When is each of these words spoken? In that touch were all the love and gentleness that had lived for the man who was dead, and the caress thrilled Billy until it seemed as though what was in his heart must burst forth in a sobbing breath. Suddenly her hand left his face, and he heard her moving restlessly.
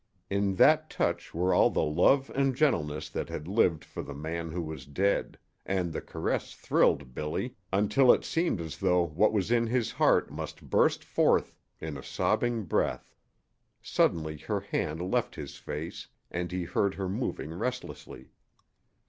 In 0.31 0.55
that 0.55 0.89
touch 0.89 1.31
were 1.31 1.53
all 1.53 1.69
the 1.69 1.83
love 1.83 2.31
and 2.33 2.55
gentleness 2.55 3.07
that 3.11 3.29
had 3.29 3.47
lived 3.47 3.85
for 3.85 4.01
the 4.01 4.15
man 4.15 4.49
who 4.51 4.63
was 4.63 4.87
dead, 4.87 5.37
and 5.63 5.93
the 5.93 6.01
caress 6.01 6.55
thrilled 6.55 7.13
Billy 7.13 7.55
until 7.71 8.11
it 8.11 8.25
seemed 8.25 8.59
as 8.59 8.79
though 8.79 9.03
what 9.05 9.31
was 9.31 9.51
in 9.51 9.67
his 9.67 9.91
heart 9.91 10.31
must 10.31 10.67
burst 10.71 11.03
forth 11.03 11.55
in 11.79 11.97
a 11.97 12.01
sobbing 12.03 12.63
breath. 12.63 13.15
Suddenly 13.83 14.37
her 14.37 14.61
hand 14.61 15.01
left 15.11 15.35
his 15.35 15.57
face, 15.57 16.07
and 16.31 16.51
he 16.51 16.63
heard 16.63 16.95
her 16.95 17.07
moving 17.07 17.53
restlessly. 17.53 18.31